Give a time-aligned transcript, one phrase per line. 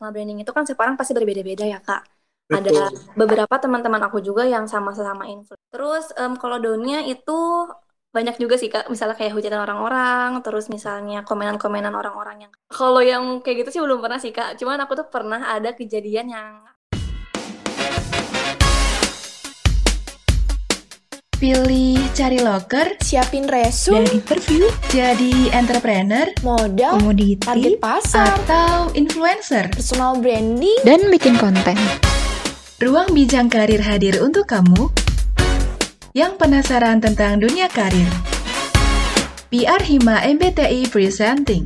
[0.00, 2.08] personal branding itu kan sekarang pasti berbeda-beda ya kak.
[2.48, 2.72] Betul.
[2.72, 2.88] Ada
[3.20, 5.60] beberapa teman-teman aku juga yang sama-sama influencer.
[5.68, 7.68] Terus um, kalau daunnya itu
[8.16, 13.44] banyak juga sih kak, misalnya kayak hujatan orang-orang, terus misalnya komenan-komenan orang-orang yang kalau yang
[13.44, 14.56] kayak gitu sih belum pernah sih kak.
[14.56, 16.48] Cuman aku tuh pernah ada kejadian yang
[21.40, 29.72] Pilih cari loker, siapin resume, dan interview, jadi entrepreneur, modal, komoditi, target pasar, atau influencer,
[29.72, 31.80] personal branding, dan bikin konten.
[32.76, 34.92] Ruang Bijang Karir hadir untuk kamu
[36.12, 38.12] yang penasaran tentang dunia karir.
[39.48, 41.64] PR Hima MBTI Presenting.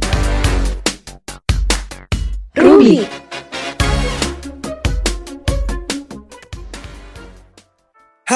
[2.55, 3.24] Ruby.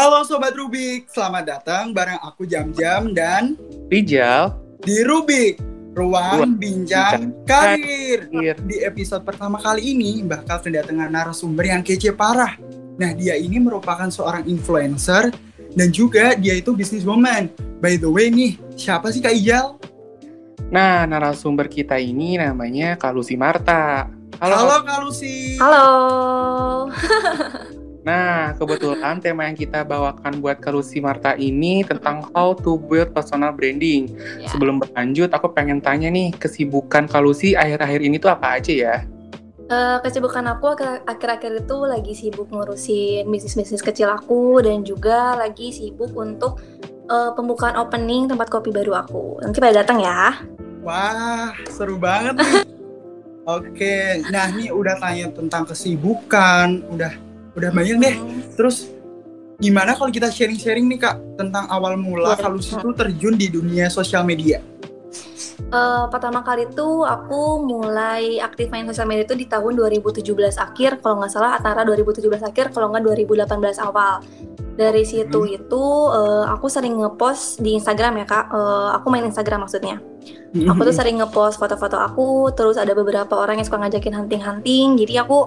[0.09, 3.61] Halo Sobat Rubik, selamat datang bareng aku Jam-Jam dan
[3.93, 5.61] Rijal di Rubik,
[5.93, 8.33] Ruang Bincang Bincang Karir.
[8.33, 8.57] Karir.
[8.65, 12.57] Di episode pertama kali ini bakal kedatangan narasumber yang kece parah.
[12.97, 15.29] Nah, dia ini merupakan seorang influencer
[15.77, 17.53] dan juga dia itu businesswoman.
[17.85, 19.77] By the way nih, siapa sih Kak Ijal?
[20.73, 24.09] Nah, narasumber kita ini namanya Kak Lucy Marta.
[24.41, 24.77] Halo, Halo.
[24.89, 25.61] Kak Lucy.
[25.61, 25.85] halo.
[28.07, 33.51] Nah, kebetulan tema yang kita bawakan buat Lucy Marta ini tentang how to build personal
[33.51, 34.15] branding.
[34.39, 34.49] Ya.
[34.55, 38.97] Sebelum berlanjut, aku pengen tanya nih, kesibukan Kak Lucy akhir-akhir ini tuh apa aja ya?
[39.69, 45.69] Eh, kesibukan aku akhir- akhir-akhir itu lagi sibuk ngurusin bisnis-bisnis kecil aku dan juga lagi
[45.69, 46.57] sibuk untuk
[47.09, 49.45] eh, pembukaan opening tempat kopi baru aku.
[49.45, 50.41] Nanti pada datang ya.
[50.81, 52.65] Wah, seru banget nih.
[53.49, 57.13] Oke, nah ini udah tanya tentang kesibukan, udah
[57.59, 58.15] udah banyak deh.
[58.55, 58.89] Terus
[59.59, 64.23] gimana kalau kita sharing-sharing nih kak tentang awal mula kalau itu terjun di dunia sosial
[64.23, 64.63] media?
[65.69, 71.03] Eh, pertama kali tuh aku mulai aktif main sosial media itu di tahun 2017 akhir,
[71.05, 74.23] kalau nggak salah antara 2017 akhir, kalau nggak 2018 awal.
[74.79, 75.57] Dari situ Hmm.
[75.59, 75.85] itu
[76.15, 78.47] eh, aku sering ngepost di Instagram ya kak.
[78.49, 79.99] Eh, aku main Instagram maksudnya.
[80.55, 85.27] Aku tuh sering ngepost foto-foto aku, terus ada beberapa orang yang suka ngajakin hunting-hunting, jadi
[85.27, 85.45] aku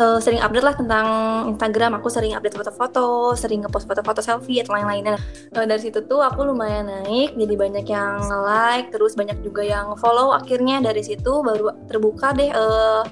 [0.00, 1.06] eh, sering update lah tentang
[1.52, 2.00] Instagram.
[2.00, 5.20] Aku sering update foto-foto, sering ngepost foto-foto selfie atau lain-lainnya.
[5.52, 9.92] Eh, dari situ tuh aku lumayan naik, jadi banyak yang like, terus banyak juga yang
[10.00, 10.32] follow.
[10.32, 13.02] Akhirnya dari situ baru terbuka deh eh,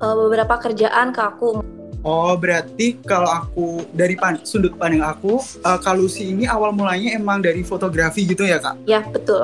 [0.00, 1.60] eh, beberapa kerjaan ke aku.
[2.04, 7.40] Oh berarti kalau aku dari pan- sudut pandang aku, uh, Kalusi ini awal mulanya emang
[7.40, 8.76] dari fotografi gitu ya kak?
[8.84, 9.40] Ya betul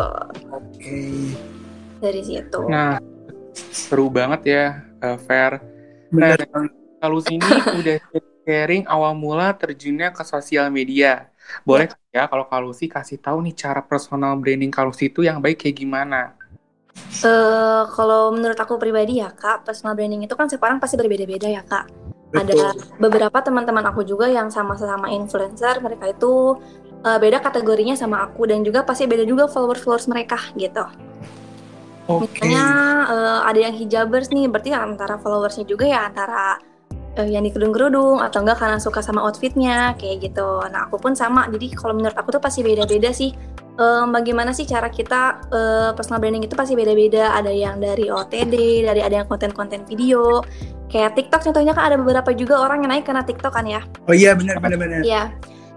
[0.52, 1.32] Oke,
[2.04, 2.60] dari situ.
[2.68, 3.00] Nah,
[3.72, 4.64] seru banget ya,
[5.00, 5.69] eh, Fair.
[6.10, 6.72] Nah, bener banget.
[7.00, 7.48] Kak Lucy ini
[7.80, 7.96] udah
[8.44, 11.32] sharing awal mula terjunnya ke sosial media.
[11.64, 15.40] Boleh ya kalau Kak Lucy kasih tahu nih cara personal branding Kak Lucy itu yang
[15.40, 16.36] baik kayak gimana?
[17.20, 21.62] Eh, kalau menurut aku pribadi ya kak, personal branding itu kan sekarang pasti berbeda-beda ya
[21.64, 21.86] kak.
[22.30, 22.70] Ada Betul.
[23.02, 26.56] beberapa teman-teman aku juga yang sama-sama influencer, mereka itu
[27.02, 30.84] eh, beda kategorinya sama aku dan juga pasti beda juga followers-followers mereka gitu.
[32.10, 32.42] Oke.
[32.42, 32.66] Misalnya
[33.06, 36.58] eh, ada yang hijabers nih, berarti antara followersnya juga ya antara
[37.14, 40.66] eh, yang di kerudung-kerudung atau enggak karena suka sama outfitnya kayak gitu.
[40.66, 43.30] Nah aku pun sama, jadi kalau menurut aku tuh pasti beda-beda sih.
[43.80, 47.32] Eh, bagaimana sih cara kita eh, personal branding itu pasti beda-beda.
[47.38, 50.42] Ada yang dari OTD, dari ada yang konten-konten video.
[50.90, 53.80] Kayak TikTok contohnya kan ada beberapa juga orang yang naik karena TikTok kan ya.
[54.10, 55.00] Oh iya benar benar benar.
[55.06, 55.30] Iya.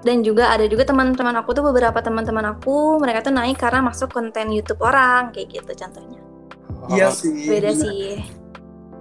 [0.03, 4.11] Dan juga ada juga teman-teman aku tuh beberapa teman-teman aku mereka tuh naik karena masuk
[4.11, 6.19] konten YouTube orang kayak gitu contohnya.
[6.91, 7.47] Iya Oh, sih.
[7.47, 8.23] Beda sih.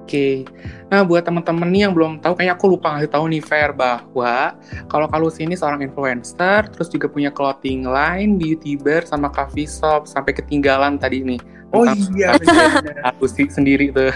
[0.02, 0.44] Oke.
[0.92, 4.52] Nah, buat temen-temen nih yang belum tahu, kayaknya aku lupa ngasih tahu nih Fair bahwa
[4.90, 10.04] kalau Kak Lucy ini seorang influencer, terus juga punya clothing line, beautyber, sama coffee shop,
[10.04, 11.40] sampai ketinggalan tadi nih.
[11.72, 12.36] Oh iya.
[12.36, 14.12] Kak Lucy sendiri tuh.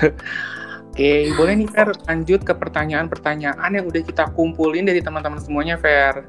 [0.93, 6.29] Oke, boleh nih Fair lanjut ke pertanyaan-pertanyaan yang udah kita kumpulin dari teman-teman semuanya, Fair.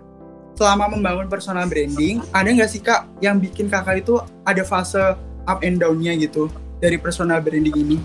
[0.56, 4.18] Selama membangun personal branding, ada nggak sih kak yang bikin kakak itu
[4.48, 7.98] ada fase up and down-nya gitu dari personal branding ini?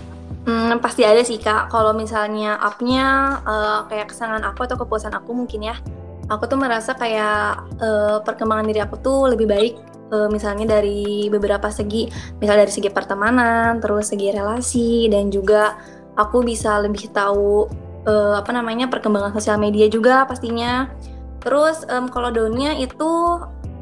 [0.43, 1.71] Hmm, pasti ada sih kak.
[1.71, 5.75] Kalau misalnya up-nya eh, kayak kesenangan aku atau kepuasan aku mungkin ya.
[6.31, 9.73] Aku tuh merasa kayak eh, perkembangan diri aku tuh lebih baik.
[10.13, 12.05] eh, misalnya dari beberapa segi,
[12.37, 15.79] misal dari segi pertemanan, terus segi relasi, dan juga
[16.13, 17.65] aku bisa lebih tahu
[18.05, 20.91] eh, apa namanya perkembangan sosial media juga pastinya.
[21.43, 23.11] Terus em, kalau downnya itu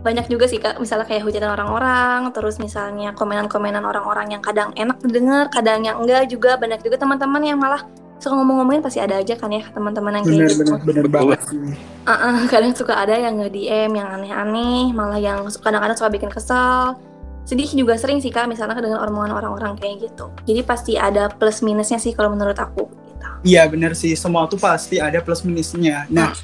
[0.01, 4.98] banyak juga sih kak misalnya kayak hujatan orang-orang terus misalnya komenan-komenan orang-orang yang kadang enak
[5.06, 6.57] didengar kadang yang enggak juga.
[6.57, 7.86] Banyak juga teman-teman yang malah
[8.21, 11.09] suka ngomong-ngomongin pasti ada aja kan ya teman-teman yang kayak Benar gitu.
[11.09, 11.57] banget sih.
[12.06, 16.97] Uh-uh, kadang suka ada yang nge-DM yang aneh-aneh malah yang kadang-kadang suka bikin kesel.
[17.42, 20.30] Sedih juga sering sih kak misalnya dengan omongan orang-orang kayak gitu.
[20.45, 23.27] Jadi pasti ada plus minusnya sih kalau menurut aku gitu.
[23.42, 26.06] Iya bener sih, semua tuh pasti ada plus minusnya.
[26.13, 26.38] Nah,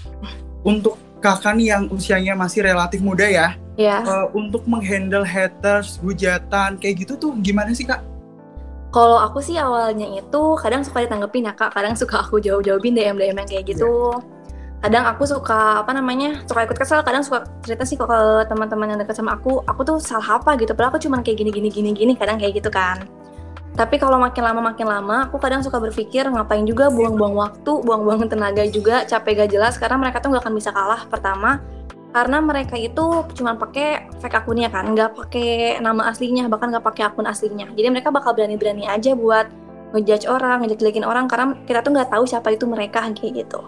[0.66, 3.48] untuk kakak nih yang usianya masih relatif muda ya,
[3.78, 8.02] Ya, eh, untuk menghandle haters, hujatan, kayak gitu tuh gimana sih kak?
[8.88, 13.18] kalau aku sih awalnya itu kadang suka ditanggepin ya kak, kadang suka aku jawab-jawabin DM
[13.20, 14.16] DM yang kayak gitu.
[14.82, 18.20] Kadang aku suka apa namanya, suka ikut kesel, kadang suka cerita sih kok ke
[18.50, 21.52] teman-teman yang dekat sama aku, aku tuh salah apa gitu, padahal aku cuma kayak gini
[21.54, 23.06] gini gini gini, kadang kayak gitu kan.
[23.78, 28.26] Tapi kalau makin lama makin lama, aku kadang suka berpikir ngapain juga buang-buang waktu, buang-buang
[28.34, 31.06] tenaga juga, capek gak jelas karena mereka tuh nggak akan bisa kalah.
[31.06, 31.62] Pertama,
[32.10, 37.04] karena mereka itu cuma pakai fake akunnya kan, nggak pakai nama aslinya, bahkan nggak pakai
[37.06, 37.70] akun aslinya.
[37.78, 39.46] Jadi mereka bakal berani-berani aja buat
[39.94, 43.62] ngejudge orang, ngejelekin orang karena kita tuh nggak tahu siapa itu mereka kayak gitu.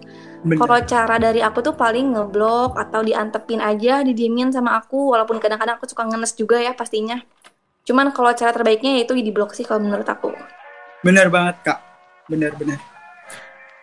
[0.57, 5.77] Kalau cara dari aku tuh paling ngeblok atau diantepin aja, didiemin sama aku, walaupun kadang-kadang
[5.77, 7.21] aku suka ngenes juga ya pastinya.
[7.89, 10.29] Cuman kalau cara terbaiknya yaitu di blok sih kalau menurut aku.
[11.01, 11.81] Bener banget kak,
[12.29, 12.77] bener-bener.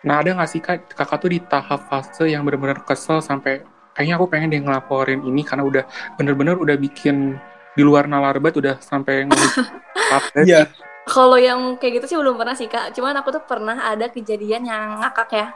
[0.07, 4.15] Nah ada nggak sih kak, kakak tuh di tahap fase yang benar-benar kesel sampai kayaknya
[4.15, 5.83] aku pengen dia ngelaporin ini karena udah
[6.15, 7.35] bener-bener udah bikin
[7.75, 9.27] di luar nalar banget udah sampai
[10.47, 10.71] Iya,
[11.03, 12.95] Kalau yang kayak gitu sih belum pernah sih kak.
[12.95, 15.47] Cuman aku tuh pernah ada kejadian yang ngakak ya.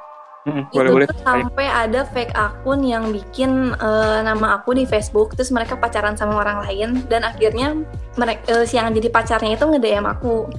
[0.42, 5.38] Mm, itu boleh-boleh tuh sampai ada fake akun yang bikin eh, nama aku di Facebook
[5.38, 7.78] terus mereka pacaran sama orang lain dan akhirnya
[8.14, 10.50] mereka si yang jadi pacarnya itu nge-DM aku.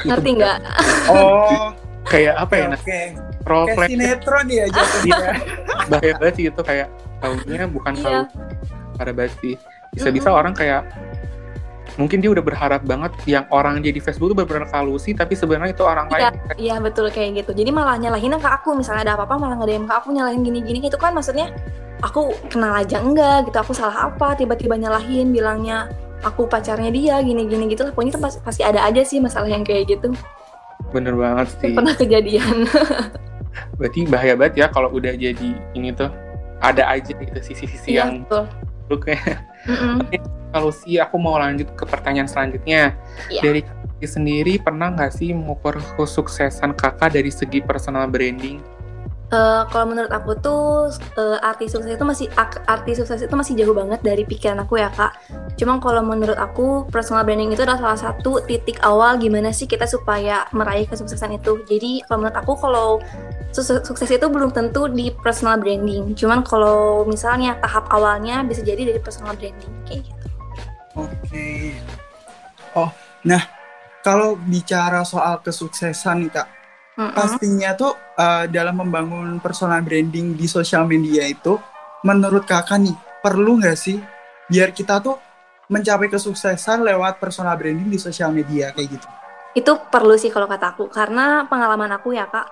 [0.00, 0.58] Ngerti nggak?
[1.10, 1.74] Oh,
[2.04, 3.00] kayak apa ya nah, oke.
[3.42, 3.88] role Kayak play.
[3.90, 5.16] sinetron ya jatuhnya.
[5.90, 6.88] bahaya banget sih itu kayak
[7.18, 8.04] tahunya bukan Iya.
[8.04, 8.18] tahu
[8.94, 9.54] pada banget sih
[9.90, 10.84] bisa-bisa orang kayak
[11.98, 15.74] mungkin dia udah berharap banget yang orang dia di Facebook tuh benar-benar kalusi tapi sebenarnya
[15.74, 16.30] itu orang Iya.
[16.30, 16.34] lain.
[16.56, 17.50] iya betul kayak gitu.
[17.52, 20.94] Jadi malah nyalahinnya ke aku misalnya ada apa-apa malah nge-DM ke aku nyalahin gini-gini itu
[20.94, 21.50] kan maksudnya
[21.98, 25.90] aku kenal aja enggak gitu aku salah apa tiba-tiba nyalahin bilangnya
[26.22, 27.92] aku pacarnya dia gini-gini gitu lah.
[27.92, 30.14] Pokoknya pas- pasti ada aja sih masalah yang kayak gitu.
[30.94, 31.74] Bener banget sih.
[31.74, 32.64] Pernah kejadian.
[33.74, 36.10] Berarti bahaya banget ya kalau udah jadi ini tuh.
[36.58, 38.46] Ada aja gitu sisi-sisi iya yang betul
[38.88, 39.20] buruk ya
[39.68, 40.08] Mm-mm.
[40.56, 42.96] kalau sih aku mau lanjut ke pertanyaan selanjutnya
[43.28, 43.42] Iya.
[43.44, 43.60] dari
[44.00, 48.64] sendiri pernah nggak sih mengukur kesuksesan kakak dari segi personal branding
[49.28, 50.88] Eh, kalau menurut aku tuh
[51.20, 52.32] eh, arti sukses itu masih
[52.64, 55.20] arti sukses itu masih jauh banget dari pikiran aku ya kak.
[55.60, 59.84] Cuma kalau menurut aku personal branding itu adalah salah satu titik awal gimana sih kita
[59.84, 61.60] supaya meraih kesuksesan itu.
[61.68, 62.88] Jadi kalau menurut aku kalau
[63.52, 66.12] sukses, itu belum tentu di personal branding.
[66.14, 70.26] Cuman kalau misalnya tahap awalnya bisa jadi dari personal branding kayak gitu.
[70.98, 71.78] Oke.
[72.76, 72.90] Oh,
[73.24, 73.42] nah
[74.04, 76.48] kalau bicara soal kesuksesan nih kak,
[76.98, 77.14] Mm-mm.
[77.14, 81.56] pastinya tuh eh, dalam membangun personal branding di sosial media itu,
[82.04, 83.98] menurut kakak nih perlu nggak sih
[84.48, 85.18] biar kita tuh
[85.68, 89.08] mencapai kesuksesan lewat personal branding di sosial media kayak gitu?
[89.56, 92.46] itu perlu sih kalau kata aku karena pengalaman aku ya kak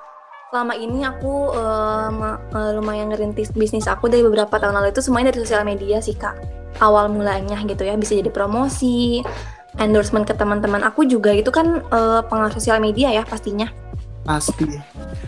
[0.50, 5.43] selama ini aku eh, lumayan ngerintis bisnis aku dari beberapa tahun lalu itu semuanya dari
[5.43, 6.38] sosial media sih kak
[6.78, 9.26] awal mulanya gitu ya bisa jadi promosi
[9.76, 13.66] endorsement ke teman-teman aku juga itu kan eh, pengaruh sosial media ya pastinya
[14.26, 14.66] Pasti.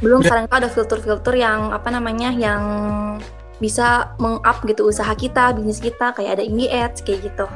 [0.03, 2.63] belum sekarang tuh ada filter-filter yang apa namanya yang
[3.63, 7.47] bisa meng-up gitu usaha kita bisnis kita kayak ada IG Ads kayak gitu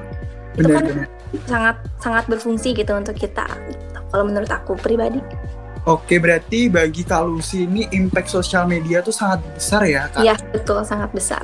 [0.58, 1.08] itu kan Benar-benar.
[1.47, 3.99] sangat sangat berfungsi gitu untuk kita gitu.
[4.11, 5.23] kalau menurut aku pribadi
[5.82, 10.22] Oke, berarti bagi Kak Lucy ini impact sosial media tuh sangat besar ya, Kak?
[10.22, 11.43] Iya betul sangat besar.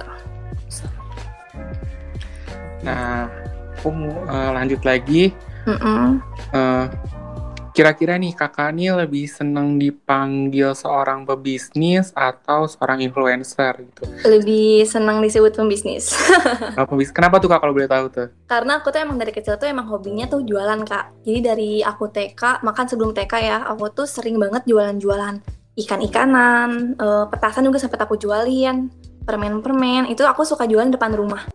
[2.79, 3.27] nah
[3.75, 5.35] aku mau eh, lanjut lagi
[5.67, 6.23] Mm-mm.
[6.55, 6.85] Eh,
[7.79, 15.23] kira-kira nih kakak nih lebih seneng dipanggil seorang pebisnis atau seorang influencer gitu Lebih senang
[15.23, 16.11] disebut pembisnis.
[17.15, 19.87] Kenapa tuh kak kalau boleh tahu tuh Karena aku tuh emang dari kecil tuh emang
[19.87, 21.23] hobinya tuh jualan kak.
[21.23, 25.39] Jadi dari aku TK, makan sebelum TK ya, aku tuh sering banget jualan-jualan
[25.79, 28.91] ikan-ikanan, eh, petasan juga sempat aku jualin,
[29.23, 30.11] permen-permen.
[30.11, 31.47] Itu aku suka jualan depan rumah.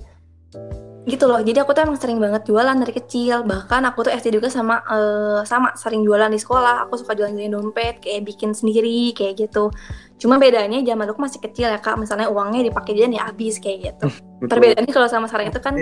[1.03, 1.43] Gitu loh.
[1.43, 3.43] Jadi aku tuh emang sering banget jualan dari kecil.
[3.43, 6.88] Bahkan aku tuh SD juga sama eh, sama sering jualan di sekolah.
[6.88, 9.67] Aku suka jualan-jualan dompet, kayak bikin sendiri kayak gitu.
[10.15, 12.00] Cuma bedanya zaman dulu masih kecil ya kak.
[12.00, 14.07] Misalnya uangnya dipakai jajan ya habis kayak gitu.
[14.39, 14.48] Betul.
[14.48, 15.75] Perbedaannya kalau sama sekarang itu kan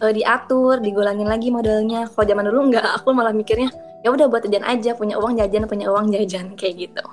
[0.00, 2.08] eh, diatur, digolangin lagi modalnya.
[2.08, 3.68] Kalau zaman dulu enggak, aku malah mikirnya
[4.02, 7.04] ya udah buat jajan aja, punya uang jajan, punya uang jajan kayak gitu.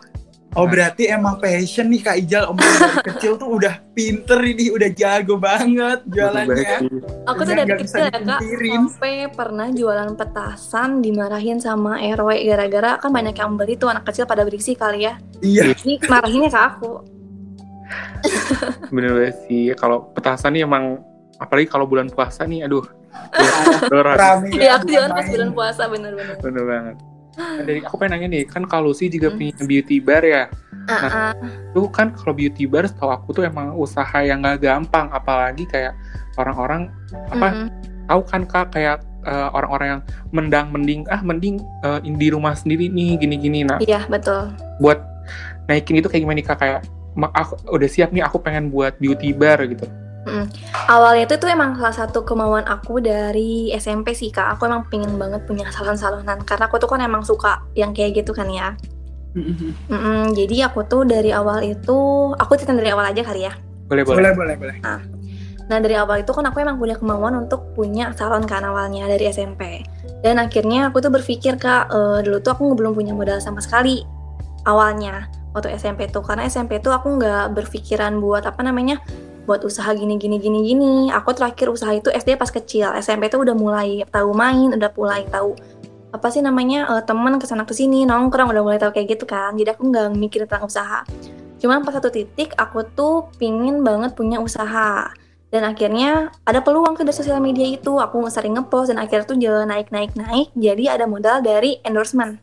[0.58, 4.89] Oh, berarti emang passion nih Kak Ijal, omong dari kecil tuh udah pinter ini, udah
[4.98, 6.58] jago banget jualannya.
[6.82, 6.89] sih.
[7.29, 13.13] Aku tuh dari kecil ya kak, sampai pernah jualan petasan dimarahin sama RW gara-gara kan
[13.13, 15.22] banyak yang beli tuh anak kecil pada berisi kali ya.
[15.46, 16.91] Iya, Jadi marahinnya ke aku.
[18.94, 21.01] bener banget sih kalau petasan nih emang
[21.41, 22.86] apalagi kalau bulan puasa nih aduh
[24.53, 26.38] Iya, aku jualan pas bulan puasa bener-bener.
[26.38, 26.96] bener banget
[27.38, 29.38] Nah, dari aku pengen nanya nih, kan kalau Lucy juga Hmm.
[29.38, 30.50] punya beauty bar ya.
[30.89, 31.33] Ah, ah.
[31.69, 35.93] Itu kan kalau beauty bar setahu aku tuh emang usaha yang gak gampang, apalagi kayak
[36.36, 36.89] orang-orang
[37.29, 37.67] apa Mm-mm.
[38.09, 42.88] tahu kan kak kayak eh, orang-orang yang mendang mending ah mending eh, di rumah sendiri
[42.89, 43.67] nih gini-gini.
[43.67, 44.50] Nah Iya betul.
[44.79, 45.03] buat
[45.67, 46.79] naikin itu kayak gimana nih kak kayak
[47.13, 49.86] "Ma- aku udah siap nih aku pengen buat beauty bar gitu.
[50.89, 54.57] Awalnya itu tuh emang salah satu kemauan aku dari SMP sih kak.
[54.57, 58.31] Aku emang pengen banget punya salon-salonan karena aku tuh kan emang suka yang kayak gitu
[58.33, 58.74] kan ya.
[59.38, 59.93] Mhm.
[59.93, 61.98] Mm-mm, jadi aku tuh dari awal itu
[62.33, 63.53] aku cerita dari awal aja kali ya.
[63.86, 64.33] Boleh boleh.
[64.33, 64.77] boleh boleh boleh
[65.69, 69.29] Nah dari awal itu kan aku emang punya kemauan untuk punya salon kan awalnya dari
[69.29, 69.86] SMP.
[70.25, 74.01] Dan akhirnya aku tuh berpikir kak, eh, dulu tuh aku belum punya modal sama sekali
[74.65, 76.25] awalnya waktu SMP tuh.
[76.25, 78.98] Karena SMP tuh aku nggak berpikiran buat apa namanya,
[79.50, 80.94] buat usaha gini gini gini gini.
[81.10, 82.94] Aku terakhir usaha itu SD pas kecil.
[83.01, 85.58] SMP tuh udah mulai tahu main, udah mulai tahu
[86.13, 89.25] apa sih namanya eh, temen ke sana ke sini nongkrong udah mulai tahu kayak gitu
[89.25, 89.58] kan.
[89.58, 91.01] Jadi aku nggak mikir tentang usaha.
[91.58, 95.10] Cuman pas satu titik aku tuh pingin banget punya usaha
[95.50, 99.65] dan akhirnya ada peluang ke sosial media itu aku sering ngepost dan akhirnya tuh jalan
[99.65, 102.38] naik naik naik jadi ada modal dari endorsement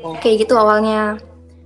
[0.00, 0.16] Oh.
[0.16, 1.20] kayak gitu awalnya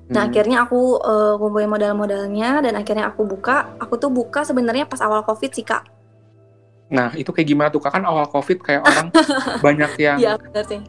[0.04, 0.30] nah Hmm.
[0.30, 5.24] akhirnya aku eh, kumpulin modal-modalnya dan akhirnya aku buka aku tuh buka sebenarnya pas awal
[5.24, 5.84] covid sih kak
[6.92, 9.08] Nah itu kayak gimana tuh kak kan awal covid kayak orang
[9.64, 10.80] banyak yang iya benar sih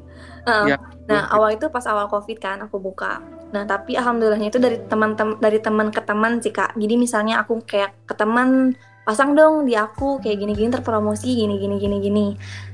[0.45, 0.65] Heeh.
[0.69, 0.77] Iya.
[1.07, 5.39] nah awal itu pas awal covid kan aku buka nah tapi alhamdulillahnya itu dari teman-teman
[5.39, 9.77] dari teman ke teman sih kak jadi misalnya aku kayak ke teman pasang dong di
[9.77, 12.27] aku kayak gini-gini terpromosi gini gini gini gini.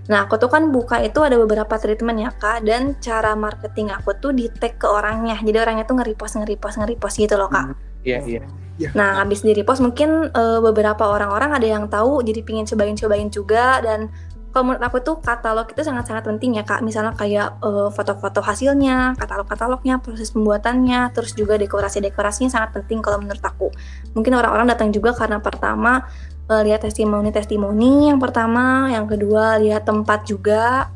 [0.07, 4.15] Nah aku tuh kan buka itu ada beberapa treatment ya kak dan cara marketing aku
[4.15, 5.35] tuh di tag ke orangnya.
[5.35, 7.75] Jadi orangnya tuh nge-repost nge-repost nge-repost gitu loh kak.
[8.07, 8.43] Iya iya.
[8.97, 13.77] Nah, habis di repost mungkin eh, beberapa orang-orang ada yang tahu jadi pingin cobain-cobain juga
[13.83, 14.09] dan
[14.51, 16.83] kalau menurut aku tuh katalog itu sangat-sangat penting ya kak.
[16.83, 23.39] Misalnya kayak eh, foto-foto hasilnya, katalog-katalognya, proses pembuatannya, terus juga dekorasi-dekorasinya sangat penting kalau menurut
[23.41, 23.71] aku.
[24.11, 26.03] Mungkin orang-orang datang juga karena pertama
[26.51, 30.91] eh, lihat testimoni-testimoni yang pertama, yang kedua lihat tempat juga,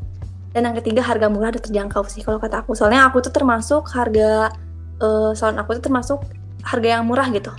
[0.51, 2.75] dan yang ketiga harga murah dan terjangkau sih kalau kata aku.
[2.75, 4.51] Soalnya aku tuh termasuk harga
[4.99, 6.19] eh, salon aku tuh termasuk
[6.63, 7.51] harga yang murah gitu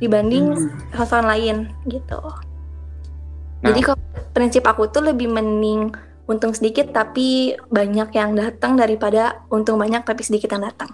[0.00, 1.06] dibanding Hmm.
[1.06, 2.18] salon lain gitu.
[3.60, 3.68] Nah.
[3.70, 4.00] Jadi kalau
[4.40, 5.92] prinsip aku tuh lebih mending
[6.24, 10.88] untung sedikit tapi banyak yang datang daripada untung banyak tapi sedikit yang datang.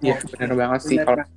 [0.00, 1.28] Iya benar banget sih kalau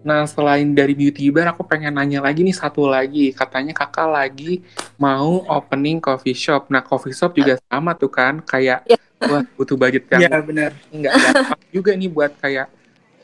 [0.00, 4.64] Nah selain dari beauty bar aku pengen nanya lagi nih satu lagi katanya kakak lagi
[4.96, 6.72] mau opening coffee shop.
[6.72, 8.98] Nah coffee shop juga sama tuh kan kayak Iya.
[9.28, 10.70] wah butuh budget yang Iya benar.
[10.88, 12.66] nggak gampang juga nih buat kayak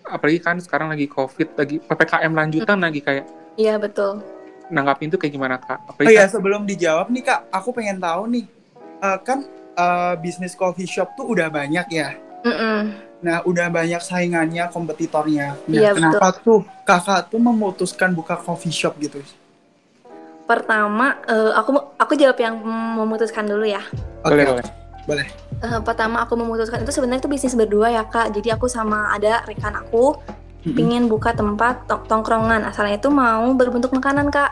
[0.04, 3.24] apalagi kan sekarang lagi covid lagi ppkm lanjutan lagi kayak
[3.56, 4.20] Iya betul.
[4.68, 5.78] Nanggapin tuh kayak gimana kak?
[5.82, 8.44] Oh Apalagi iya kan- sebelum dijawab nih kak, aku pengen tahu nih,
[9.00, 9.46] eh, kan
[9.76, 12.16] eh, bisnis coffee shop tuh udah banyak ya.
[12.42, 12.80] Mm-mm.
[13.20, 15.56] Nah udah banyak saingannya, kompetitornya.
[15.66, 19.20] Nah, Iya, kenapa tuh kakak tuh memutuskan buka coffee shop gitu?
[20.46, 22.54] Pertama eh, aku aku jawab yang
[22.96, 23.82] memutuskan dulu ya.
[24.22, 24.66] boleh Oke, boleh.
[25.06, 25.26] boleh.
[25.56, 28.30] Eh, pertama aku memutuskan itu sebenarnya itu bisnis berdua ya kak.
[28.30, 30.14] Jadi aku sama ada rekan aku.
[30.74, 32.66] Pingin buka tempat tong- tongkrongan.
[32.66, 34.50] Asalnya itu mau berbentuk makanan kak.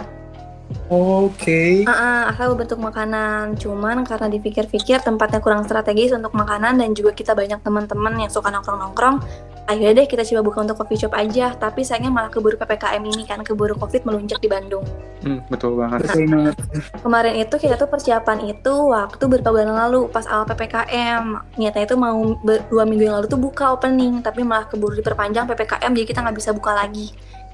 [0.92, 1.82] Oke.
[1.88, 3.56] Ah, ah, asal berbentuk makanan.
[3.56, 8.52] Cuman karena dipikir-pikir tempatnya kurang strategis untuk makanan dan juga kita banyak teman-teman yang suka
[8.52, 9.24] nongkrong-nongkrong.
[9.64, 11.56] Akhirnya deh kita coba buka untuk coffee shop aja.
[11.56, 14.84] Tapi sayangnya malah keburu PPKM ini kan keburu COVID melunjak di Bandung.
[15.24, 16.04] Hmm, betul banget.
[16.04, 16.54] Banget.
[17.00, 21.56] Kemarin itu kita tuh persiapan itu waktu beberapa bulan lalu pas awal PPKM.
[21.56, 25.96] Niatnya itu mau dua minggu yang lalu tuh buka opening, tapi malah keburu diperpanjang PPKM
[25.96, 27.08] jadi kita nggak bisa buka lagi.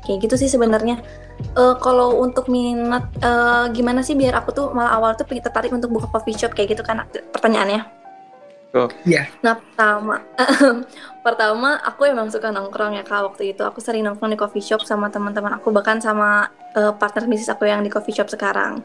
[0.07, 1.00] Kayak gitu sih sebenarnya.
[1.57, 5.73] Eh, kalau untuk minat eh, gimana sih biar aku tuh malah awal tuh pengen tertarik
[5.73, 8.00] untuk buka coffee shop kayak gitu kan pertanyaannya.
[9.02, 9.26] Iya.
[9.42, 10.23] Nah pertama,
[11.26, 14.87] pertama aku emang suka nongkrong ya kak waktu itu aku sering nongkrong di coffee shop
[14.87, 16.47] sama teman-teman aku bahkan sama
[16.78, 18.78] eh, partner bisnis aku yang di coffee shop sekarang.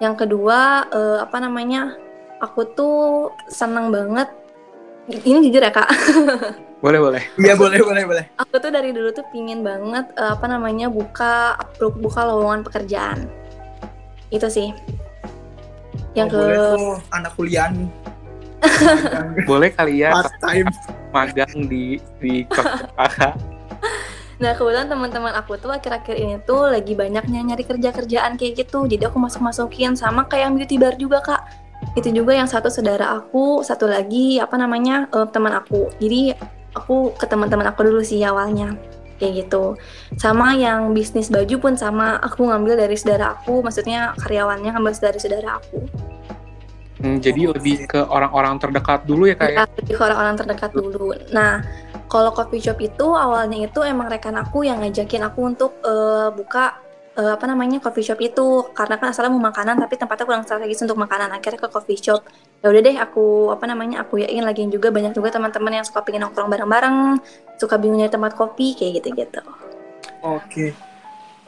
[0.00, 1.92] Yang kedua eh, apa namanya,
[2.40, 2.96] aku tuh
[3.52, 4.32] senang banget.
[5.06, 5.86] Ini jujur ya kak,
[6.84, 7.22] Boleh boleh.
[7.40, 8.24] Iya boleh boleh boleh.
[8.36, 13.26] aku tuh dari dulu tuh pingin banget eh, apa namanya buka buka lowongan pekerjaan.
[14.28, 14.70] Itu sih.
[16.12, 17.68] Yang Oh, ke boleh tuh anak kuliah.
[19.50, 20.66] Boleh kali ya Part time.
[21.12, 23.36] magang di di kakak.
[24.36, 29.08] Nah kebetulan teman-teman aku tuh akhir-akhir ini tuh lagi banyaknya nyari kerja-kerjaan kayak gitu Jadi
[29.08, 31.42] aku masuk-masukin sama kayak yang beauty bar juga kak
[31.96, 36.36] Itu juga yang satu saudara aku, satu lagi apa namanya eh, teman aku Jadi
[36.76, 38.76] aku ke teman-teman aku dulu sih awalnya
[39.16, 39.74] kayak gitu.
[40.20, 45.18] Sama yang bisnis baju pun sama aku ngambil dari saudara aku maksudnya karyawannya ngambil dari
[45.18, 45.80] saudara aku.
[46.96, 49.56] Hmm, jadi lebih ke orang-orang terdekat dulu ya kak ya?
[49.60, 51.12] Ya, lebih ke orang-orang terdekat dulu.
[51.28, 51.60] Nah,
[52.08, 56.80] kalau coffee shop itu awalnya itu emang rekan aku yang ngajakin aku untuk eh, buka
[57.20, 58.72] eh, apa namanya coffee shop itu.
[58.72, 61.36] Karena kan asalnya mau makanan tapi tempatnya kurang strategis untuk makanan.
[61.36, 62.24] Akhirnya ke coffee shop
[62.62, 66.00] ya udah deh aku apa namanya aku yakin lagi juga banyak juga teman-teman yang suka
[66.02, 66.96] pengen nongkrong bareng-bareng
[67.60, 69.40] suka bingung nyari tempat kopi kayak gitu-gitu
[70.24, 70.74] Oke.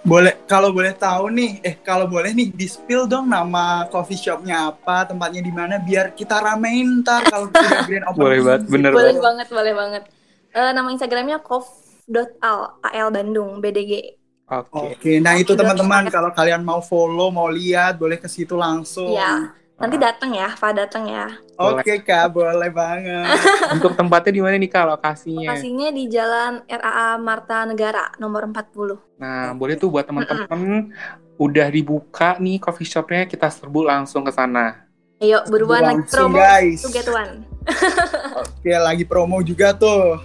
[0.06, 4.70] Boleh kalau boleh tahu nih, eh kalau boleh nih di spill dong nama coffee shopnya
[4.70, 8.22] apa, tempatnya di mana biar kita ramein ntar kalau sudah grand opening.
[8.22, 9.24] Boleh banget, bener boleh banget.
[9.26, 10.02] banget boleh banget
[10.48, 14.16] Eh, nama instagramnya kof.al al Bandung BDG
[14.48, 14.96] Oke.
[14.96, 19.12] Oke, nah itu teman-teman kalau kalian mau follow, mau lihat, boleh ke situ langsung.
[19.12, 19.52] Iya.
[19.78, 21.26] Nanti datang ya Pak datang ya
[21.58, 23.34] Oke kak, boleh banget.
[23.74, 25.50] Untuk tempatnya di mana nih kak lokasinya?
[25.50, 29.18] Lokasinya di Jalan RAA Marta Negara nomor 40.
[29.18, 30.94] Nah, boleh tuh buat teman-teman
[31.34, 34.86] udah dibuka nih coffee shopnya kita serbu langsung ke sana.
[35.18, 36.78] Ayo buruan lagi Langsung, promo guys.
[36.78, 37.42] to get one.
[38.46, 40.22] Oke, lagi promo juga tuh.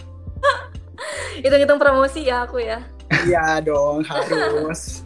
[1.42, 2.78] Hitung-hitung promosi ya aku ya.
[3.26, 5.02] Iya dong, harus.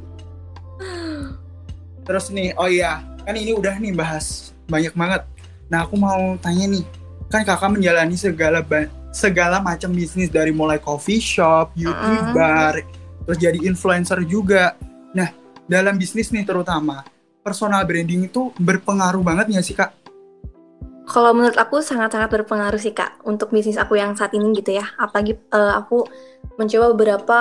[2.04, 5.28] Terus nih, oh iya, kan ini udah nih bahas banyak banget.
[5.68, 6.88] Nah, aku mau tanya nih,
[7.28, 8.64] kan kakak menjalani segala
[9.12, 12.80] segala macam bisnis dari mulai coffee shop, youtuber,
[13.28, 14.80] terus jadi influencer juga.
[15.12, 15.28] Nah,
[15.68, 17.04] dalam bisnis nih terutama,
[17.44, 19.92] personal branding itu berpengaruh banget nggak sih kak?
[21.08, 24.88] Kalau menurut aku sangat-sangat berpengaruh sih kak untuk bisnis aku yang saat ini gitu ya.
[24.96, 26.08] Apalagi eh, aku
[26.58, 27.40] mencoba beberapa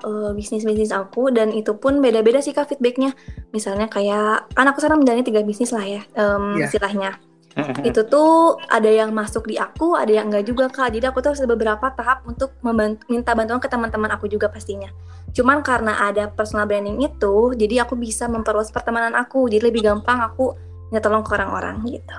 [0.00, 3.12] eh, bisnis-bisnis aku dan itu pun beda-beda sih kak feedbacknya.
[3.52, 6.66] Misalnya kayak kan aku sekarang menjalani tiga bisnis lah ya em, Iya.
[6.72, 7.12] istilahnya.
[7.88, 10.90] itu tuh ada yang masuk di aku, ada yang enggak juga kak.
[10.90, 14.50] Jadi aku tuh harus ada beberapa tahap untuk membantu, minta bantuan ke teman-teman aku juga
[14.50, 14.90] pastinya.
[15.30, 19.46] Cuman karena ada personal branding itu, jadi aku bisa memperluas pertemanan aku.
[19.46, 20.50] Jadi lebih gampang aku
[20.90, 22.18] minta tolong ke orang-orang gitu.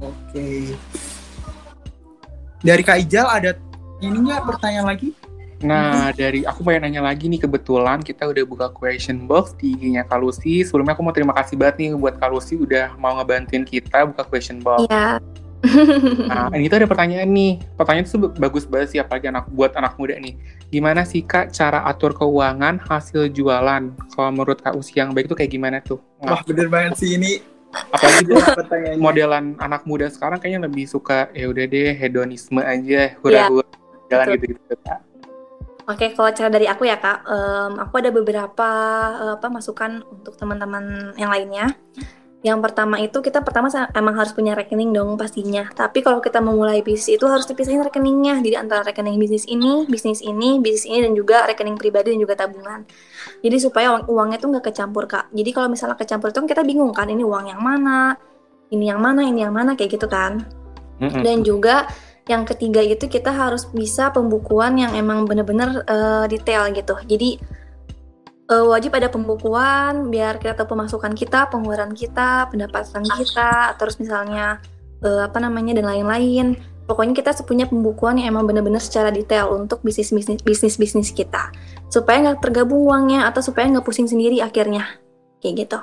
[0.00, 0.72] Oke.
[2.64, 3.50] Dari Kak Ijal ada
[4.00, 5.12] ini nggak pertanyaan lagi?
[5.64, 10.04] Nah, dari aku pengen nanya lagi nih kebetulan kita udah buka question box di IG-nya
[10.04, 10.60] Kalusi.
[10.60, 14.60] Sebelumnya aku mau terima kasih banget nih buat Kalusi udah mau ngebantuin kita buka question
[14.60, 14.84] box.
[14.84, 15.24] Iya.
[16.28, 17.56] Nah, ini tuh ada pertanyaan nih.
[17.80, 20.36] Pertanyaan itu bagus banget sih apalagi anak buat anak muda nih.
[20.68, 23.96] Gimana sih Kak cara atur keuangan hasil jualan?
[24.12, 25.96] Kalau menurut Kak Usi yang baik tuh kayak gimana tuh?
[26.20, 27.40] Wah bener banget sih ini
[27.72, 29.02] apalagi tuh pertanyaannya.
[29.02, 33.66] modelan anak muda sekarang kayaknya lebih suka ya udah deh hedonisme aja hura-hura
[34.12, 34.36] jalan betul.
[34.38, 34.74] gitu-gitu.
[35.84, 38.68] Oke, kalau cara dari aku ya kak, em, aku ada beberapa
[39.20, 41.76] eh, apa masukan untuk teman-teman yang lainnya.
[42.44, 45.64] Yang pertama itu kita pertama emang harus punya rekening dong pastinya.
[45.72, 48.36] Tapi kalau kita memulai bisnis itu harus dipisahin rekeningnya.
[48.44, 52.36] Jadi antara rekening bisnis ini, bisnis ini, bisnis ini dan juga rekening pribadi dan juga
[52.36, 52.84] tabungan.
[53.40, 55.32] Jadi supaya uang- uangnya tuh nggak kecampur kak.
[55.32, 58.12] Jadi kalau misalnya kecampur itu kan kita bingung kan ini uang yang mana,
[58.72, 60.44] ini yang mana, ini yang mana kayak gitu kan.
[61.24, 61.88] Dan juga
[62.24, 66.96] yang ketiga itu kita harus bisa pembukuan yang emang bener-bener eh, detail gitu.
[67.04, 67.36] Jadi
[68.48, 74.60] eh, wajib ada pembukuan biar kita tahu pemasukan kita, pengeluaran kita, pendapatan kita, terus misalnya
[75.04, 76.56] eh, apa namanya dan lain-lain.
[76.84, 81.48] Pokoknya kita punya pembukuan yang emang bener-bener secara detail untuk bisnis bisnis bisnis bisnis kita,
[81.88, 85.00] supaya nggak tergabung uangnya atau supaya nggak pusing sendiri akhirnya,
[85.40, 85.80] kayak gitu.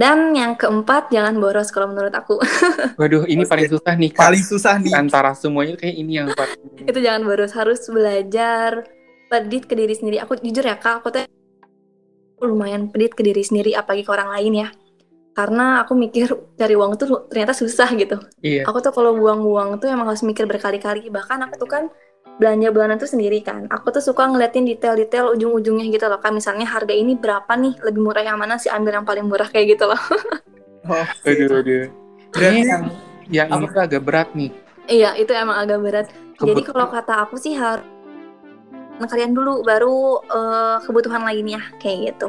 [0.00, 2.40] Dan yang keempat jangan boros kalau menurut aku.
[3.00, 4.32] Waduh, ini paling susah nih Kak.
[4.32, 4.96] Paling susah nih.
[4.96, 6.56] Antara semuanya kayak ini yang paling
[6.88, 8.88] itu jangan boros harus belajar
[9.30, 11.22] pedit ke diri sendiri aku jujur ya kak aku tuh
[12.42, 14.68] lumayan pedit ke diri sendiri apalagi ke orang lain ya
[15.30, 16.26] karena aku mikir
[16.58, 18.66] cari uang tuh ternyata susah gitu iya.
[18.66, 21.84] aku tuh kalau buang uang tuh emang harus mikir berkali-kali bahkan aku tuh kan
[22.40, 23.68] belanja bulanan tuh sendiri kan.
[23.68, 27.76] Aku tuh suka ngeliatin detail-detail ujung-ujungnya gitu loh kan misalnya harga ini berapa nih?
[27.84, 28.72] Lebih murah yang mana sih?
[28.72, 30.00] Ambil yang paling murah kayak gitu loh.
[30.88, 31.28] Oke.
[31.36, 31.84] Aduh, aduh.
[32.32, 32.84] Berarti Ini yang
[33.30, 34.50] yang ini tuh agak berat nih.
[34.88, 36.06] iya itu emang agak berat.
[36.40, 37.84] Jadi kalau kata aku sih harus
[39.00, 42.28] kalian dulu baru eh, kebutuhan lainnya kayak gitu.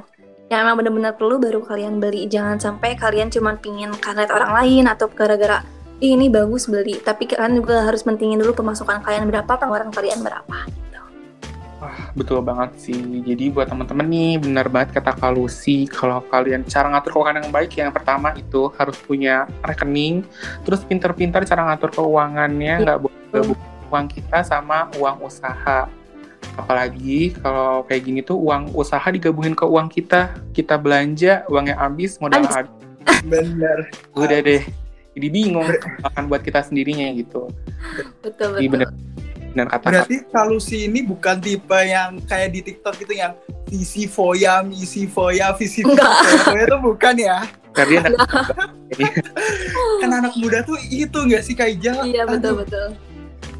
[0.52, 2.28] Yang emang bener-bener perlu baru kalian beli.
[2.28, 5.63] Jangan sampai kalian cuma pingin karena orang lain atau gara-gara
[6.02, 10.26] "Ih, ini bagus beli tapi kalian juga harus pentingin dulu pemasukan kalian berapa pengeluaran kalian
[10.26, 10.68] berapa
[11.82, 12.94] Wah, betul banget sih.
[13.26, 17.50] Jadi buat teman-teman nih, benar banget kata Kak Lucy, kalau kalian cara ngatur keuangan yang
[17.50, 20.22] baik, yang pertama itu harus punya rekening,
[20.62, 23.58] terus pinter-pinter cara ngatur keuangannya, nggak boleh gabung
[23.90, 25.90] uang kita sama uang usaha.
[26.54, 32.22] Apalagi kalau kayak gini tuh uang usaha digabungin ke uang kita, kita belanja, uangnya habis,
[32.22, 32.70] modal Habis.
[33.10, 33.90] habis, Bener.
[34.14, 34.62] udah deh.
[35.12, 35.67] Jadi bingung
[36.08, 37.52] akan buat kita sendirinya gitu.
[38.24, 38.89] betul Jadi betul bener,
[39.52, 43.36] bener kata Berarti Kalusi ini bukan tipe yang kayak di TikTok gitu yang
[43.67, 47.43] visi foya, misi foya, visi foya itu bukan ya?
[47.71, 48.04] Ferdian
[50.04, 52.04] kan anak muda tuh itu nggak sih Kak Ijal?
[52.04, 52.88] Iya betul Aduh, betul.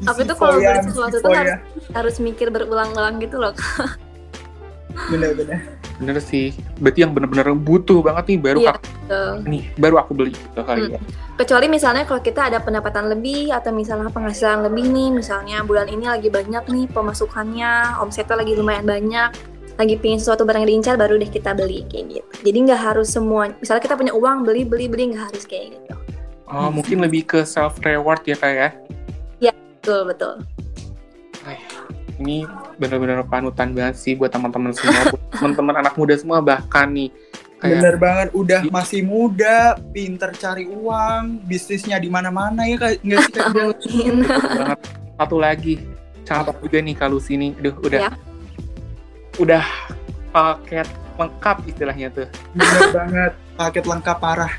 [0.02, 1.56] Aku tuh kalau beli sesuatu tuh harus
[1.94, 3.56] harus mikir berulang-ulang gitu loh.
[5.08, 8.72] bener-bener bener sih berarti yang bener-bener butuh banget nih baru Iya.
[8.76, 8.86] aku
[9.44, 11.00] nih baru aku beli gitu kali ya
[11.32, 16.04] Kecuali misalnya kalau kita ada pendapatan lebih atau misalnya penghasilan lebih nih, misalnya bulan ini
[16.06, 19.32] lagi banyak nih pemasukannya, omsetnya lagi lumayan banyak,
[19.74, 22.28] lagi pingin sesuatu barang yang diincar baru deh kita beli kayak gitu.
[22.46, 25.94] Jadi nggak harus semua, misalnya kita punya uang beli beli beli nggak harus kayak gitu.
[26.46, 28.70] oh mungkin lebih ke self reward ya kak ya
[29.82, 30.34] Betul betul.
[32.22, 37.10] Ini bener-bener panutan banget sih buat teman-teman semua buat teman-teman anak muda semua bahkan nih
[37.58, 38.70] kayak bener banget udah Iya.
[38.70, 39.56] masih muda
[39.90, 43.46] pinter cari uang bisnisnya di mana-mana ya Kak nggak sih Kak?
[43.52, 44.16] Amin.
[44.24, 44.78] banget
[45.12, 45.74] satu lagi
[46.22, 48.10] catat juga nih kalau sini aduh udah Ya.
[49.36, 49.64] udah
[50.30, 54.52] paket lengkap istilahnya tuh bener banget paket lengkap parah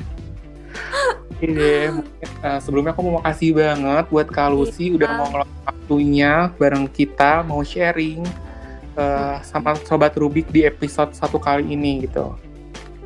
[1.39, 5.17] Iya, mungkin, eh, sebelumnya aku mau makasih banget buat Kak Lucy udah Iya.
[5.19, 8.23] mau ngeluangin waktunya bareng kita mau sharing
[8.93, 12.38] eh, sama sobat Rubik di episode satu kali ini gitu.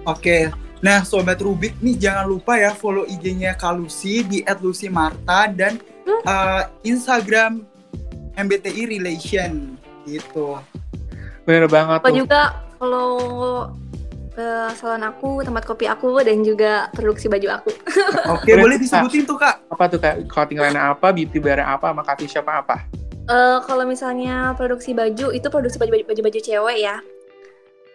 [0.04, 5.80] Oke, nah Sobat Rubik nih jangan lupa ya follow IG-nya Kak Lucy di @lucymarta dan
[6.24, 7.64] uh, Instagram
[8.36, 10.60] MBTI Relation gitu.
[11.44, 12.16] Bener banget Apa tuh.
[12.20, 12.42] juga
[12.78, 13.12] kalau
[14.38, 17.72] eh, salon aku, tempat kopi aku dan juga produksi baju aku.
[18.38, 19.66] Oke, Boleh, boleh disebutin tuh Kak.
[19.74, 20.30] Apa tuh Kak?
[20.30, 22.86] Kalau tinggalan apa, beauty bar apa, sama coffee shop apa?
[23.28, 27.04] Eh, kalau misalnya produksi baju itu produksi baju baju baju cewek ya.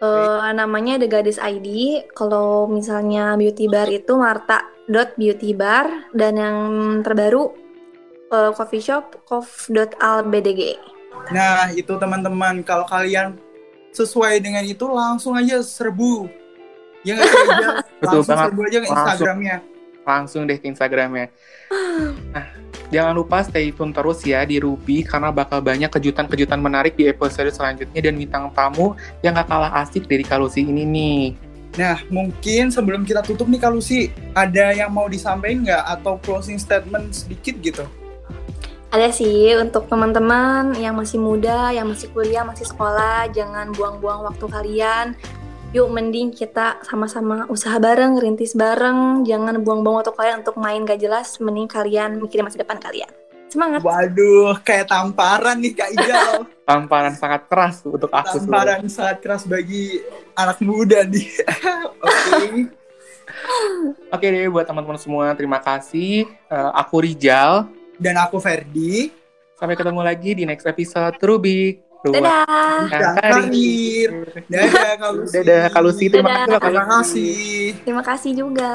[0.02, 2.02] Eh, namanya The Goddess ID.
[2.12, 6.58] Kalau misalnya beauty bar itu Marta dot beauty bar dan yang
[7.00, 7.54] terbaru
[8.28, 10.60] eh, coffee shop coff.albdg.
[11.30, 13.38] Nah, itu teman-teman kalau kalian
[13.92, 16.26] sesuai dengan itu langsung aja serbu.
[17.04, 17.28] Ya nggak?
[18.02, 18.46] Betul langsung banget.
[18.48, 18.96] serbu aja ke Langsung.
[18.96, 19.56] Instagramnya.
[20.02, 21.26] Langsung deh ke Instagramnya.
[22.34, 22.46] Nah,
[22.90, 27.52] jangan lupa stay tune terus ya di Ruby karena bakal banyak kejutan-kejutan menarik di episode
[27.54, 31.22] selanjutnya dan bintang tamu yang gak kalah asik dari Kak Lucy ini nih.
[31.72, 36.60] Nah, mungkin sebelum kita tutup nih Kak Lucy, ada yang mau disampaikan nggak atau closing
[36.60, 37.84] statement sedikit gitu?
[38.92, 44.44] Ada sih untuk teman-teman yang masih muda, yang masih kuliah, masih sekolah, jangan buang-buang waktu
[44.44, 45.16] kalian.
[45.72, 51.00] Yuk mending kita sama-sama usaha bareng, rintis bareng, jangan buang-buang waktu kalian untuk main gak
[51.00, 53.08] jelas, mending kalian mikirin masa depan kalian.
[53.48, 53.80] Semangat.
[53.80, 56.32] Waduh, kayak tamparan nih Kak Ijal.
[56.68, 58.44] Tamparan sangat keras untuk aku.
[58.44, 60.04] tamparan sangat keras bagi
[60.36, 61.28] anak muda nih.
[62.04, 62.68] Oke.
[64.12, 66.28] Oke deh buat teman-teman semua terima kasih.
[66.28, 67.72] Eh, aku Rijal.
[67.98, 69.12] Dan aku Ferdi.
[69.58, 71.82] Sampai ketemu lagi di next episode Rubik.
[72.02, 72.90] Dadah.
[72.90, 74.10] Bidang Karir.
[74.50, 75.34] Dadah Kak Lucy.
[75.38, 76.04] Dadah Kak Lucy.
[76.10, 76.58] Terima Dadah.
[76.58, 77.34] kasih Terima kasih.
[77.86, 78.72] Terima kasih juga.